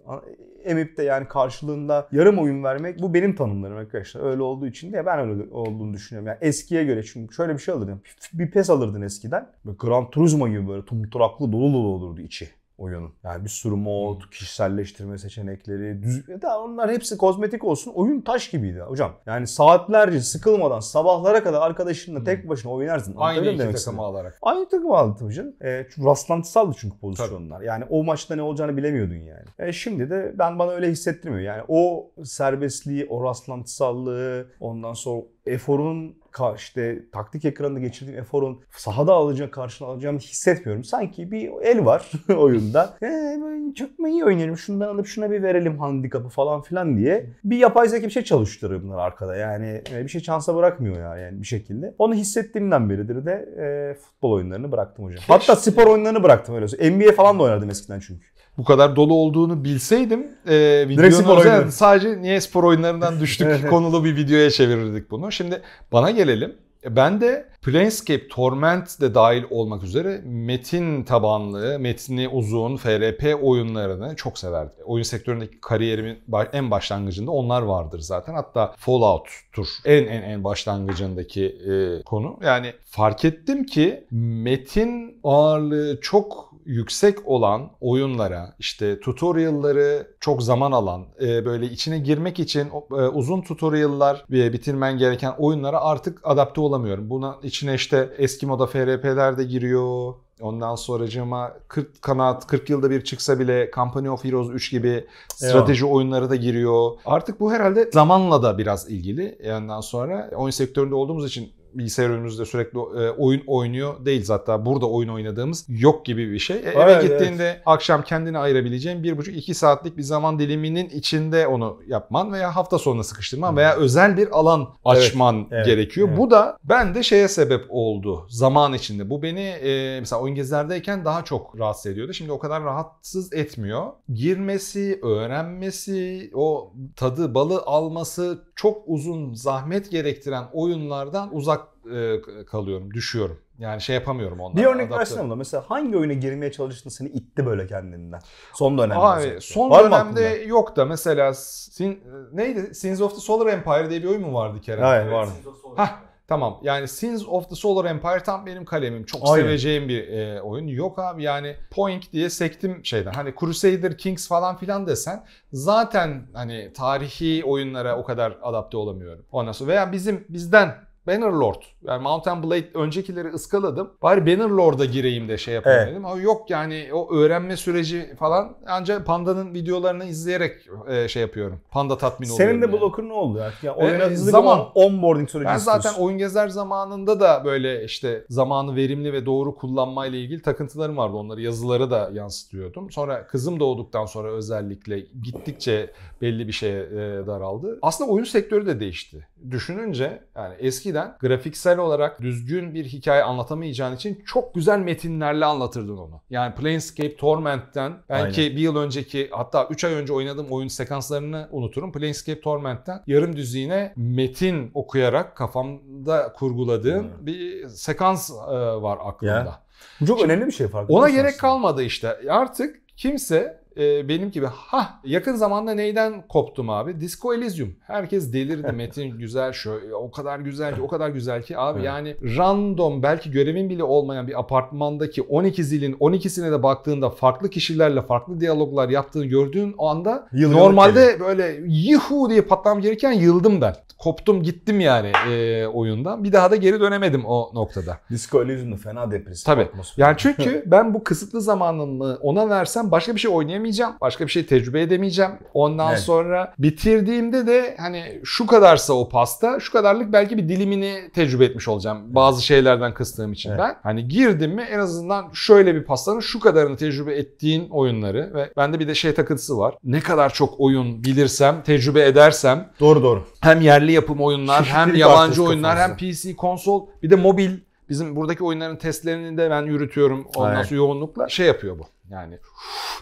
emip 0.63 0.97
de 0.97 1.03
yani 1.03 1.27
karşılığında 1.27 2.07
yarım 2.11 2.39
oyun 2.39 2.63
vermek 2.63 3.01
bu 3.01 3.13
benim 3.13 3.35
tanımlarım 3.35 3.77
arkadaşlar. 3.77 4.21
Öyle 4.21 4.41
olduğu 4.41 4.67
için 4.67 4.93
de 4.93 5.05
ben 5.05 5.19
öyle 5.19 5.53
olduğunu 5.53 5.93
düşünüyorum. 5.93 6.27
Yani 6.27 6.37
eskiye 6.41 6.83
göre 6.83 7.03
çünkü 7.03 7.35
şöyle 7.35 7.53
bir 7.53 7.59
şey 7.59 7.73
alırdın. 7.73 8.01
Bir 8.33 8.51
pes 8.51 8.69
alırdın 8.69 9.01
eskiden. 9.01 9.49
Böyle 9.65 9.77
Gran 9.77 10.09
Turismo 10.09 10.47
gibi 10.49 10.67
böyle 10.67 10.85
tumturaklı 10.85 11.51
dolu 11.51 11.73
dolu 11.73 11.87
olurdu 11.87 12.21
içi 12.21 12.49
oyunun. 12.77 13.13
Yani 13.23 13.43
bir 13.43 13.49
sürü 13.49 13.75
mod, 13.75 14.21
kişiselleştirme 14.31 15.17
seçenekleri, 15.17 16.03
düz... 16.03 16.23
Ya 16.43 16.59
onlar 16.59 16.91
hepsi 16.91 17.17
kozmetik 17.17 17.63
olsun. 17.63 17.91
Oyun 17.95 18.21
taş 18.21 18.49
gibiydi 18.49 18.79
hocam. 18.79 19.13
Yani 19.25 19.47
saatlerce 19.47 20.21
sıkılmadan 20.21 20.79
sabahlara 20.79 21.43
kadar 21.43 21.61
arkadaşınla 21.61 22.23
tek 22.23 22.49
başına 22.49 22.71
oynarsın. 22.71 23.11
Aynı 23.17 23.21
Anlatabiliyor 23.21 23.53
iki 23.53 23.59
demek 23.59 23.75
takımı 23.75 23.77
istediğimi? 23.77 24.01
alarak. 24.01 24.37
Aynı 24.41 24.69
takım 24.69 24.91
aldı 24.91 25.31
canım. 25.31 25.55
E, 25.61 25.87
çünkü 25.95 26.07
rastlantısaldı 26.07 26.75
çünkü 26.79 26.97
pozisyonlar. 26.99 27.61
Yani 27.61 27.83
o 27.89 28.03
maçta 28.03 28.35
ne 28.35 28.41
olacağını 28.41 28.77
bilemiyordun 28.77 29.15
yani. 29.15 29.45
E, 29.59 29.73
şimdi 29.73 30.09
de 30.09 30.35
ben 30.39 30.59
bana 30.59 30.71
öyle 30.71 30.89
hissettirmiyor. 30.89 31.43
Yani 31.43 31.63
o 31.67 32.11
serbestliği, 32.23 33.07
o 33.09 33.23
rastlantısallığı, 33.23 34.47
ondan 34.59 34.93
sonra 34.93 35.21
eforun 35.45 36.15
işte 36.55 36.99
taktik 37.11 37.45
ekranında 37.45 37.79
geçirdiğim 37.79 38.19
eforun 38.19 38.61
sahada 38.71 39.13
alacağım 39.13 39.51
karşına 39.51 39.87
alacağımı 39.87 40.19
hissetmiyorum. 40.19 40.83
Sanki 40.83 41.31
bir 41.31 41.51
el 41.61 41.85
var 41.85 42.11
oyunda. 42.37 42.97
E, 43.01 43.05
ben 43.05 43.73
çok 43.73 43.99
mu 43.99 44.07
iyi 44.07 44.25
oynuyorum 44.25 44.57
şundan 44.57 44.87
alıp 44.87 45.07
şuna 45.07 45.31
bir 45.31 45.43
verelim 45.43 45.79
handikapı 45.79 46.29
falan 46.29 46.61
filan 46.61 46.97
diye. 46.97 47.29
Bir 47.43 47.57
yapay 47.57 47.89
zeka 47.89 48.05
bir 48.07 48.11
şey 48.11 48.23
çalıştırıyor 48.23 48.83
bunlar 48.83 48.97
arkada. 48.97 49.35
Yani 49.35 49.81
e, 49.93 50.03
bir 50.03 50.09
şey 50.09 50.21
şansa 50.21 50.55
bırakmıyor 50.55 50.99
ya 50.99 51.17
yani 51.17 51.41
bir 51.41 51.47
şekilde. 51.47 51.95
Onu 51.97 52.13
hissettiğimden 52.13 52.89
beridir 52.89 53.25
de 53.25 53.49
e, 53.59 53.93
futbol 53.99 54.31
oyunlarını 54.31 54.71
bıraktım 54.71 55.05
hocam. 55.05 55.23
Hatta 55.27 55.55
spor 55.55 55.87
oyunlarını 55.87 56.23
bıraktım 56.23 56.55
öyle. 56.55 56.91
NBA 56.91 57.11
falan 57.11 57.39
da 57.39 57.43
oynardım 57.43 57.69
eskiden 57.69 57.99
çünkü. 57.99 58.34
Bu 58.57 58.63
kadar 58.63 58.95
dolu 58.95 59.13
olduğunu 59.13 59.63
bilseydim 59.63 60.27
e, 60.47 60.85
videonun 60.89 60.97
özel- 61.39 61.71
sadece 61.71 62.21
niye 62.21 62.41
spor 62.41 62.63
oyunlarından 62.63 63.19
düştük 63.19 63.47
konulu 63.69 64.03
bir 64.05 64.15
videoya 64.15 64.49
çevirirdik 64.49 65.11
bunu. 65.11 65.31
Şimdi 65.31 65.61
bana 65.91 66.11
gelelim. 66.11 66.55
E, 66.83 66.95
Ben 66.95 67.21
de 67.21 67.45
Planescape 67.65 68.27
Torment 68.27 69.01
de 69.01 69.15
dahil 69.15 69.43
olmak 69.49 69.83
üzere 69.83 70.21
metin 70.25 71.03
tabanlı, 71.03 71.79
metni 71.79 72.27
uzun 72.27 72.77
FRP 72.77 73.43
oyunlarını 73.43 74.15
çok 74.15 74.37
severdim. 74.37 74.77
Oyun 74.85 75.03
sektöründeki 75.03 75.61
kariyerimin 75.61 76.17
en 76.53 76.71
başlangıcında 76.71 77.31
onlar 77.31 77.61
vardır 77.61 77.99
zaten. 77.99 78.33
Hatta 78.33 78.73
Fallout'tur 78.77 79.67
en 79.85 80.05
en 80.05 80.21
en 80.21 80.43
başlangıcındaki 80.43 81.45
e, 81.45 82.03
konu. 82.03 82.39
Yani 82.43 82.73
fark 82.85 83.25
ettim 83.25 83.65
ki 83.65 84.07
metin 84.11 85.19
ağırlığı 85.23 85.99
çok 86.01 86.55
yüksek 86.65 87.27
olan 87.27 87.69
oyunlara 87.81 88.55
işte 88.59 88.99
tutorial'ları 88.99 90.07
çok 90.19 90.43
zaman 90.43 90.71
alan 90.71 91.05
e, 91.21 91.45
böyle 91.45 91.65
içine 91.65 91.99
girmek 91.99 92.39
için 92.39 92.67
e, 92.91 92.95
uzun 92.95 93.41
tutorial'lar 93.41 94.25
ve 94.31 94.53
bitirmen 94.53 94.97
gereken 94.97 95.33
oyunlara 95.37 95.81
artık 95.81 96.21
adapte 96.23 96.61
olamıyorum. 96.61 97.09
Buna 97.09 97.39
içine 97.55 97.73
işte 97.73 98.09
eski 98.17 98.45
moda 98.45 98.67
FRP'ler 98.67 99.37
de 99.37 99.43
giriyor. 99.43 100.13
Ondan 100.41 100.75
sonracığıma 100.75 101.53
40 101.67 102.01
kanat 102.01 102.47
40 102.47 102.69
yılda 102.69 102.89
bir 102.89 103.03
çıksa 103.03 103.39
bile 103.39 103.71
Company 103.75 104.09
of 104.09 104.23
Heroes 104.23 104.49
3 104.49 104.71
gibi 104.71 105.05
strateji 105.35 105.85
oyunları 105.85 106.29
da 106.29 106.35
giriyor. 106.35 106.91
Artık 107.05 107.39
bu 107.39 107.51
herhalde 107.53 107.89
zamanla 107.93 108.43
da 108.43 108.57
biraz 108.57 108.89
ilgili. 108.89 109.37
Ondan 109.57 109.81
sonra 109.81 110.31
oyun 110.35 110.51
sektöründe 110.51 110.95
olduğumuz 110.95 111.25
için 111.25 111.53
bilgisayar 111.77 112.09
önümüzde 112.09 112.45
sürekli 112.45 112.79
e, 112.79 113.09
oyun 113.09 113.43
oynuyor 113.47 114.05
değiliz 114.05 114.29
hatta 114.29 114.65
burada 114.65 114.89
oyun 114.89 115.09
oynadığımız 115.09 115.65
yok 115.69 116.05
gibi 116.05 116.31
bir 116.31 116.39
şey. 116.39 116.57
E, 116.57 116.59
Evet, 116.75 116.77
eve 116.77 117.07
gittiğinde 117.07 117.61
akşam 117.65 118.01
kendini 118.01 118.37
ayırabileceğin 118.37 119.03
1,5-2 119.03 119.53
saatlik 119.53 119.97
bir 119.97 120.01
zaman 120.01 120.39
diliminin 120.39 120.89
içinde 120.89 121.47
onu 121.47 121.79
yapman 121.87 122.33
veya 122.33 122.55
hafta 122.55 122.79
sonuna 122.79 123.03
sıkıştırman 123.03 123.57
veya 123.57 123.75
özel 123.75 124.17
bir 124.17 124.27
alan 124.31 124.69
açman 124.85 125.47
evet, 125.51 125.65
gerekiyor. 125.65 126.07
evet. 126.07 126.17
Bu 126.17 126.31
da 126.31 126.57
bende 126.63 127.03
şeye 127.03 127.27
sebep 127.27 127.65
oldu 127.69 128.25
zaman 128.29 128.73
içinde. 128.73 129.09
Bu 129.09 129.21
beni 129.21 129.41
e, 129.41 129.99
mesela 129.99 130.21
oyun 130.21 130.35
gezilerdeyken 130.35 131.05
daha 131.05 131.23
çok 131.23 131.59
rahatsız 131.59 131.91
ediyordu. 131.91 132.13
Şimdi 132.13 132.31
o 132.31 132.39
kadar 132.39 132.63
rahatsız 132.63 133.33
etmiyor. 133.33 133.91
Girmesi, 134.13 134.99
öğrenmesi, 135.03 136.31
o 136.33 136.73
tadı 136.95 137.35
balı 137.35 137.61
alması 137.65 138.43
çok 138.55 138.83
uzun 138.87 139.33
zahmet 139.33 139.91
gerektiren 139.91 140.43
oyunlardan 140.53 141.35
uzak 141.35 141.64
e, 141.91 142.45
kalıyorum, 142.45 142.93
düşüyorum. 142.93 143.39
Yani 143.59 143.81
şey 143.81 143.95
yapamıyorum 143.95 144.39
ondan. 144.39 144.63
Bir 144.63 144.67
örnek 144.67 144.91
versene 144.91 145.23
bana. 145.23 145.35
Mesela 145.35 145.63
hangi 145.67 145.97
oyuna 145.97 146.13
girmeye 146.13 146.51
çalıştın 146.51 146.89
seni 146.89 147.09
itti 147.09 147.45
böyle 147.45 147.67
kendinden? 147.67 148.19
Son 148.53 148.77
dönemde. 148.77 148.95
Abi 148.95 149.19
özellikle. 149.19 149.41
son 149.41 149.69
Var 149.69 149.83
dönemde 149.83 150.21
yok 150.47 150.75
da 150.75 150.85
mesela 150.85 151.33
Sin, 151.33 152.03
neydi? 152.33 152.75
Sins 152.75 153.01
of 153.01 153.15
the 153.15 153.21
Solar 153.21 153.53
Empire 153.53 153.89
diye 153.89 154.03
bir 154.03 154.07
oyun 154.07 154.21
mu 154.21 154.33
vardı 154.33 154.61
Kerem? 154.61 154.83
Hayır 154.83 155.11
vardı. 155.11 155.31
Hah 155.75 155.99
tamam 156.27 156.59
yani 156.63 156.87
Sins 156.87 157.27
of 157.27 157.49
the 157.49 157.55
Solar 157.55 157.89
Empire 157.89 158.23
tam 158.23 158.45
benim 158.45 158.65
kalemim. 158.65 159.05
Çok 159.05 159.21
Aynen. 159.23 159.43
seveceğim 159.43 159.89
bir 159.89 160.07
e, 160.07 160.41
oyun. 160.41 160.67
Yok 160.67 160.99
abi 160.99 161.23
yani 161.23 161.55
Point 161.71 162.13
diye 162.13 162.29
sektim 162.29 162.85
şeyden. 162.85 163.11
Hani 163.11 163.33
Crusader 163.39 163.97
Kings 163.97 164.27
falan 164.27 164.57
filan 164.57 164.87
desen 164.87 165.25
zaten 165.51 166.27
hani 166.33 166.73
tarihi 166.73 167.43
oyunlara 167.45 167.97
o 167.97 168.03
kadar 168.03 168.37
adapte 168.41 168.77
olamıyorum. 168.77 169.25
Ondan 169.31 169.51
sonra 169.51 169.69
veya 169.69 169.91
bizim 169.91 170.25
bizden 170.29 170.75
Bannerlord. 171.07 171.61
Yani 171.83 172.03
Mountain 172.03 172.43
Blade 172.43 172.69
öncekileri 172.73 173.27
ıskaladım. 173.27 173.93
Bari 174.01 174.25
Bannerlord'a 174.25 174.85
gireyim 174.85 175.29
de 175.29 175.37
şey 175.37 175.53
yapayım 175.53 175.79
Evet. 175.79 175.91
dedim. 175.91 176.05
Ama 176.05 176.21
yok 176.21 176.49
yani 176.49 176.89
o 176.93 177.15
öğrenme 177.15 177.57
süreci 177.57 178.15
falan 178.19 178.57
ancak 178.67 179.05
Panda'nın 179.05 179.53
videolarını 179.53 180.05
izleyerek 180.05 180.67
e, 180.89 181.07
şey 181.07 181.21
yapıyorum. 181.21 181.59
Panda 181.71 181.97
tatmin 181.97 182.29
oluyorum. 182.29 182.45
Senin 182.51 182.61
de 182.61 182.65
yani. 182.65 182.81
blocker 182.81 183.03
ne 183.05 183.13
oldu 183.13 183.41
artık? 183.41 183.63
Yani 183.63 183.77
oyuna 183.77 184.03
hızlı 184.03 184.31
zaman. 184.31 184.67
onboarding 184.75 185.29
süreci 185.29 185.47
Ben 185.47 185.57
zaten 185.57 185.77
istiyorsun. 185.79 186.01
oyun 186.03 186.17
gezer 186.17 186.47
zamanında 186.47 187.19
da 187.19 187.41
böyle 187.45 187.83
işte 187.83 188.25
zamanı 188.29 188.75
verimli 188.75 189.13
ve 189.13 189.25
doğru 189.25 189.55
kullanmayla 189.55 190.19
ilgili 190.19 190.41
takıntılarım 190.41 190.97
vardı. 190.97 191.15
Onları 191.17 191.41
yazıları 191.41 191.91
da 191.91 192.09
yansıtıyordum. 192.13 192.91
Sonra 192.91 193.27
kızım 193.27 193.59
doğduktan 193.59 194.05
sonra 194.05 194.31
özellikle 194.31 194.99
gittikçe 195.23 195.91
belli 196.21 196.47
bir 196.47 196.53
şeye 196.53 196.81
e, 196.83 197.27
daraldı. 197.27 197.79
Aslında 197.81 198.11
oyun 198.11 198.23
sektörü 198.23 198.65
de 198.65 198.79
değişti. 198.79 199.27
Düşününce 199.51 200.19
yani 200.35 200.55
eskiden 200.95 201.17
grafiksel 201.19 201.79
olarak 201.79 202.21
düzgün 202.21 202.73
bir 202.73 202.85
hikaye 202.85 203.23
anlatamayacağın 203.23 203.95
için 203.95 204.23
çok 204.25 204.53
güzel 204.55 204.79
metinlerle 204.79 205.45
anlatırdın 205.45 205.97
onu. 205.97 206.21
Yani 206.29 206.55
Planescape 206.55 207.15
Torment'ten 207.15 207.93
belki 208.09 208.41
bir 208.41 208.61
yıl 208.61 208.75
önceki 208.75 209.29
hatta 209.31 209.67
3 209.69 209.83
ay 209.83 209.93
önce 209.93 210.13
oynadığım 210.13 210.47
oyun 210.49 210.67
sekanslarını 210.67 211.47
unuturum. 211.51 211.91
Planescape 211.91 212.41
Torment'ten 212.41 213.03
yarım 213.07 213.35
düzine 213.35 213.93
metin 213.95 214.71
okuyarak 214.73 215.35
kafamda 215.37 216.33
kurguladığım 216.33 217.03
Hmm. 217.05 217.25
bir 217.25 217.67
sekans 217.69 218.29
e, 218.29 218.33
var 218.81 218.97
aklımda. 219.05 219.59
Bu 220.01 220.05
çok 220.05 220.21
önemli 220.21 220.45
bir 220.47 220.51
şey 220.51 220.67
farkında 220.67 220.97
Ona 220.97 221.09
gerek 221.09 221.25
aslında? 221.25 221.37
kalmadı 221.41 221.83
işte. 221.83 222.17
Artık 222.29 222.81
kimse 222.97 223.64
e, 223.77 224.09
benim 224.09 224.31
gibi 224.31 224.45
ha 224.45 224.99
yakın 225.03 225.35
zamanda 225.35 225.73
neyden 225.73 226.27
koptum 226.27 226.69
abi? 226.69 226.99
Disco 226.99 227.33
Elysium. 227.33 227.75
Herkes 227.81 228.33
delirdi. 228.33 228.71
Metin 228.71 229.17
güzel 229.17 229.51
şu 229.51 229.79
o 229.93 230.11
kadar 230.11 230.39
güzel 230.39 230.75
ki 230.75 230.81
o 230.81 230.87
kadar 230.87 231.09
güzel 231.09 231.43
ki 231.43 231.57
abi 231.57 231.77
Evet. 231.79 231.85
yani 231.85 232.15
random 232.37 233.03
belki 233.03 233.31
görevin 233.31 233.69
bile 233.69 233.83
olmayan 233.83 234.27
bir 234.27 234.39
apartmandaki 234.39 235.21
12 235.21 235.63
zilin 235.63 235.93
12'sine 235.93 236.51
de 236.51 236.63
baktığında 236.63 237.09
farklı 237.09 237.49
kişilerle 237.49 238.01
farklı 238.01 238.39
diyaloglar 238.39 238.89
yaptığını 238.89 239.25
gördüğün 239.25 239.75
anda 239.79 240.27
Yılgınlık 240.33 240.61
normalde 240.61 241.19
böyle 241.19 241.59
yuhu 241.67 242.29
diye 242.29 242.41
patlam 242.41 242.81
gelirken 242.81 243.11
yıldım 243.11 243.61
ben. 243.61 243.75
Koptum 243.97 244.43
gittim 244.43 244.79
yani 244.79 245.11
e, 245.31 245.67
oyundan. 245.67 246.23
Bir 246.23 246.33
daha 246.33 246.51
da 246.51 246.55
geri 246.55 246.79
dönemedim 246.79 247.25
o 247.25 247.51
noktada. 247.53 247.99
Disco 248.09 248.43
Elysium'da 248.43 248.75
fena 248.75 249.11
depresif 249.11 249.45
Tabii. 249.45 249.61
atmosfer. 249.61 250.03
Yani 250.03 250.15
çünkü 250.17 250.63
ben 250.65 250.93
bu 250.93 251.03
kısıtlı 251.03 251.41
zamanımı 251.41 252.17
ona 252.21 252.49
versem 252.49 252.91
başka 252.91 253.15
bir 253.15 253.19
şey 253.19 253.31
oynayamayacağım. 253.31 253.64
Başka 254.01 254.25
bir 254.25 254.31
şey 254.31 254.45
tecrübe 254.45 254.81
edemeyeceğim. 254.81 255.31
Ondan 255.53 255.89
Evet. 255.89 255.99
sonra 255.99 256.53
bitirdiğimde 256.59 257.47
de 257.47 257.75
hani 257.79 258.21
şu 258.23 258.47
kadarsa 258.47 258.93
o 258.93 259.09
pasta 259.09 259.59
şu 259.59 259.71
kadarlık 259.71 260.13
belki 260.13 260.37
bir 260.37 260.49
dilimini 260.49 261.09
tecrübe 261.13 261.45
etmiş 261.45 261.67
olacağım. 261.67 262.15
Bazı 262.15 262.43
şeylerden 262.45 262.93
kıstığım 262.93 263.33
için 263.33 263.49
Evet. 263.49 263.59
ben. 263.59 263.75
Hani 263.83 264.07
girdim 264.07 264.51
mi 264.51 264.61
en 264.71 264.79
azından 264.79 265.25
şöyle 265.33 265.75
bir 265.75 265.83
pastanın 265.83 266.19
şu 266.19 266.39
kadarını 266.39 266.77
tecrübe 266.77 267.15
ettiğin 267.15 267.69
oyunları 267.69 268.31
ve 268.33 268.51
bende 268.57 268.79
bir 268.79 268.87
de 268.87 268.95
şey 268.95 269.13
takıntısı 269.13 269.57
var. 269.57 269.75
Ne 269.83 269.99
kadar 269.99 270.33
çok 270.33 270.59
oyun 270.59 271.03
bilirsem, 271.03 271.63
tecrübe 271.65 272.05
edersem 272.05 272.69
Doğru 272.79 273.03
doğru. 273.03 273.23
hem 273.41 273.61
yerli 273.61 273.91
yapım 273.91 274.21
oyunlar 274.21 274.63
hem 274.65 274.73
Çeşitlilik 274.73 274.99
yabancı 275.01 275.43
oyunlar 275.43 275.77
hem 275.77 275.89
kafanızda. 275.89 276.29
PC, 276.29 276.35
konsol 276.35 276.87
bir 277.03 277.09
de 277.09 277.15
mobil. 277.15 277.51
Bizim 277.89 278.15
buradaki 278.15 278.43
oyunların 278.43 278.75
testlerini 278.75 279.37
de 279.37 279.49
ben 279.49 279.61
yürütüyorum. 279.61 280.27
Ondan 280.35 280.55
Evet. 280.55 280.65
sonra 280.65 280.77
yoğunlukla 280.77 281.29
şey 281.29 281.47
yapıyor 281.47 281.79
bu. 281.79 281.83
Yani 282.09 282.39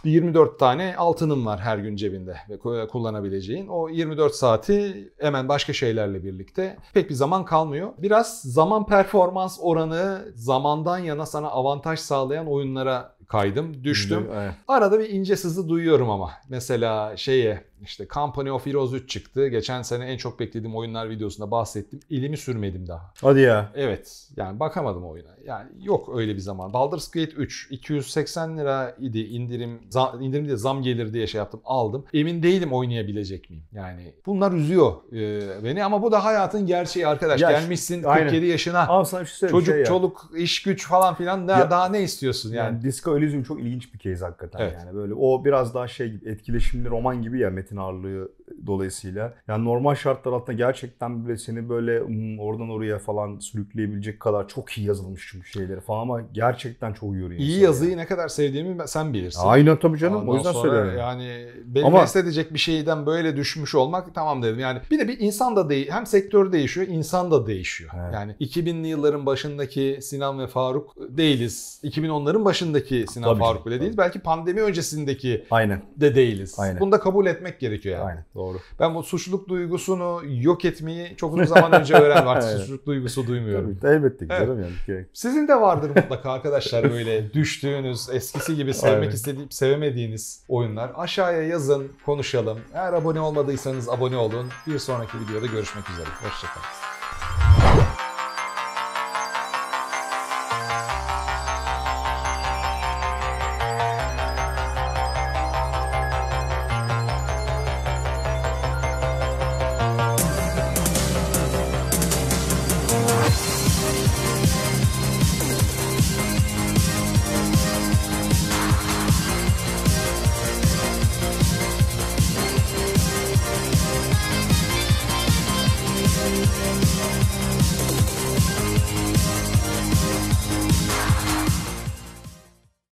bir 0.05 0.11
24 0.11 0.59
tane 0.59 0.95
altınım 0.97 1.45
var 1.45 1.59
her 1.59 1.77
gün 1.77 1.95
cebinde 1.95 2.37
ve 2.49 2.53
ku- 2.55 2.87
kullanabileceğin. 2.87 3.67
O 3.67 3.89
24 3.89 4.35
saati 4.35 5.11
hemen 5.19 5.49
başka 5.49 5.73
şeylerle 5.73 6.23
birlikte 6.23 6.77
pek 6.93 7.09
bir 7.09 7.15
zaman 7.15 7.45
kalmıyor. 7.45 7.89
Biraz 7.97 8.41
zaman 8.41 8.85
performans 8.85 9.59
oranı 9.61 10.25
zamandan 10.35 10.97
yana 10.97 11.25
sana 11.25 11.47
avantaj 11.47 11.99
sağlayan 11.99 12.47
oyunlara 12.47 13.15
kaydım, 13.27 13.83
düştüm. 13.83 14.27
Evet. 14.33 14.53
Arada 14.67 14.99
bir 14.99 15.09
ince 15.09 15.35
sızı 15.35 15.69
duyuyorum 15.69 16.09
ama. 16.09 16.31
Mesela 16.49 17.17
şeye 17.17 17.63
işte 17.83 18.07
Company 18.13 18.51
of 18.51 18.65
Heroes 18.65 18.93
3 18.93 19.09
çıktı. 19.09 19.47
Geçen 19.47 19.81
sene 19.81 20.05
en 20.05 20.17
çok 20.17 20.39
beklediğim 20.39 20.75
oyunlar 20.75 21.09
videosunda 21.09 21.51
bahsettim. 21.51 21.99
Elimi 22.11 22.37
sürmedim 22.37 22.87
daha. 22.87 23.13
Hadi 23.21 23.39
ya. 23.39 23.71
Evet 23.75 24.27
yani 24.37 24.59
bakamadım 24.59 25.05
oyuna. 25.05 25.29
Yani 25.45 25.69
yok 25.81 26.09
öyle 26.15 26.33
bir 26.35 26.39
zaman. 26.39 26.73
Baldur's 26.73 27.11
Gate 27.11 27.31
3 27.31 27.67
280 27.71 28.57
lira 28.57 28.95
idi 28.99 29.19
indirim. 29.19 29.79
Zam, 29.89 30.21
indirim 30.21 30.49
de 30.49 30.57
zam 30.57 30.81
gelir 30.81 31.13
diye 31.13 31.27
şey 31.27 31.39
yaptım 31.39 31.61
aldım. 31.65 32.05
Emin 32.13 32.43
değilim 32.43 32.73
oynayabilecek 32.73 33.49
miyim? 33.49 33.63
Yani 33.73 34.13
bunlar 34.25 34.51
üzüyor 34.51 34.93
e, 35.13 35.63
beni 35.63 35.83
ama 35.83 36.01
bu 36.01 36.11
da 36.11 36.25
hayatın 36.25 36.65
gerçeği 36.65 37.07
arkadaş. 37.07 37.41
Yaş. 37.41 37.51
Gelmişsin 37.51 38.03
Aynen. 38.03 38.23
47 38.23 38.45
yaşına. 38.45 38.87
Ama 38.87 39.05
sana 39.05 39.21
bir 39.21 39.25
şey 39.25 39.35
söyleyeyim. 39.35 39.59
Çocuk, 39.59 39.73
şey 39.73 39.79
ya. 39.79 39.85
çoluk, 39.85 40.31
iş 40.37 40.63
güç 40.63 40.87
falan 40.87 41.15
filan 41.15 41.47
daha, 41.47 41.59
Ya- 41.59 41.71
daha 41.71 41.89
ne 41.89 42.01
istiyorsun 42.03 42.53
yani? 42.53 42.73
Yani 42.73 42.83
Disco 42.83 43.17
Elysium 43.17 43.43
çok 43.43 43.59
ilginç 43.59 43.93
bir 43.93 43.99
case 43.99 44.25
hakikaten 44.25 44.59
Evet. 44.59 44.73
yani 44.79 44.95
böyle 44.95 45.13
o 45.13 45.45
biraz 45.45 45.73
daha 45.73 45.87
şey 45.87 46.11
gibi 46.11 46.29
etkileşimli 46.29 46.89
roman 46.89 47.21
gibi 47.21 47.39
ya 47.39 47.49
metin 47.49 47.72
ağırlığı 47.77 48.31
dolayısıyla. 48.67 49.33
Yani 49.47 49.65
normal 49.65 49.95
şartlar 49.95 50.33
altında 50.33 50.53
gerçekten 50.53 51.25
böyle 51.25 51.37
seni 51.37 51.69
böyle 51.69 51.99
hmm, 51.99 52.39
oradan 52.39 52.69
oraya 52.69 52.99
falan 52.99 53.39
sürükleyebilecek 53.39 54.19
kadar 54.19 54.47
çok 54.47 54.71
iyi 54.71 54.87
yazılmış 54.87 55.27
çünkü 55.31 55.47
şeyleri 55.47 55.81
falan 55.81 56.01
ama 56.01 56.21
gerçekten 56.31 56.93
çok 56.93 57.15
yoruyor. 57.15 57.39
İyi 57.39 57.59
yazıyı 57.59 57.97
ne 57.97 58.05
kadar 58.05 58.27
sevdiğimi 58.27 58.87
sen 58.87 59.13
bilirsin. 59.13 59.39
yani. 59.39 59.49
Aynen 59.49 59.77
tabii 59.79 59.97
canım 59.97 60.15
Ondan 60.15 60.27
o 60.27 60.35
yüzden 60.35 60.51
söylüyorum. 60.51 60.97
Yani 60.97 61.47
beni 61.65 61.85
Ama- 61.85 62.05
edecek 62.15 62.53
bir 62.53 62.59
şeyden 62.59 63.05
böyle 63.05 63.37
düşmüş 63.37 63.75
olmak 63.75 64.15
tamam 64.15 64.43
dedim. 64.43 64.59
Yani 64.59 64.79
bir 64.91 64.99
de 64.99 65.07
bir 65.07 65.19
insan 65.19 65.55
da 65.55 65.69
değil 65.69 65.89
hem 65.91 66.05
sektör 66.05 66.51
değişiyor 66.51 66.87
insan 66.87 67.31
da 67.31 67.47
değişiyor. 67.47 67.91
Evet. 67.95 68.13
Yani 68.13 68.35
2000'li 68.39 68.87
yılların 68.87 69.25
başındaki 69.25 69.99
Sinan 70.01 70.39
ve 70.39 70.47
Faruk 70.47 70.95
değiliz. 71.09 71.81
2010'ların 71.83 72.45
başındaki 72.45 73.05
Sinan 73.09 73.29
Tabii 73.29 73.39
Faruk 73.39 73.65
bile 73.65 73.79
değiliz. 73.81 73.97
Belki 73.97 74.19
pandemi 74.19 74.61
öncesindeki 74.61 75.45
Aynen. 75.51 75.81
de 75.97 76.15
değiliz. 76.15 76.55
Aynen. 76.57 76.79
Bunu 76.79 76.91
da 76.91 76.99
kabul 76.99 77.25
etmek 77.25 77.59
gerekiyor 77.63 77.97
yani. 77.97 78.07
Aynen. 78.09 78.25
Doğru. 78.35 78.57
Ben 78.79 78.95
bu 78.95 79.03
suçluluk 79.03 79.49
duygusunu 79.49 80.21
yok 80.29 80.65
etmeyi 80.65 81.15
çok 81.17 81.33
uzun 81.33 81.45
zaman 81.45 81.71
önce 81.71 81.93
öğrendim. 81.95 82.27
Artık 82.27 82.49
suçluluk 82.59 82.85
duygusu 82.85 83.27
duymuyorum. 83.27 83.77
Tabii, 83.81 83.91
elbette 83.95 84.27
ki 84.27 84.33
Evet. 84.37 84.47
canım 84.47 84.65
yani. 84.87 85.05
Sizin 85.13 85.47
de 85.47 85.61
vardır 85.61 85.89
mutlaka 85.95 86.31
arkadaşlar 86.31 86.83
böyle 86.91 87.33
düştüğünüz, 87.33 88.09
eskisi 88.11 88.55
gibi 88.55 88.73
sevmek 88.73 89.03
Evet. 89.03 89.13
istediğip 89.13 89.53
sevemediğiniz 89.53 90.43
oyunlar. 90.47 90.91
Aşağıya 90.95 91.43
yazın, 91.43 91.91
konuşalım. 92.05 92.59
Eğer 92.73 92.93
abone 92.93 93.19
olmadıysanız 93.19 93.89
abone 93.89 94.17
olun. 94.17 94.47
Bir 94.67 94.79
sonraki 94.79 95.17
videoda 95.19 95.45
görüşmek 95.45 95.89
üzere. 95.89 96.07
Hoşçakalın. 96.23 96.92